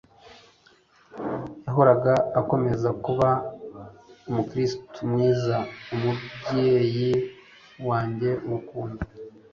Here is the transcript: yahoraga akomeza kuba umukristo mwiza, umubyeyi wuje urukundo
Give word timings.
yahoraga 1.65 2.13
akomeza 2.39 2.89
kuba 3.05 3.29
umukristo 4.29 4.97
mwiza, 5.11 5.57
umubyeyi 5.93 7.09
wuje 7.83 8.31
urukundo 8.45 9.01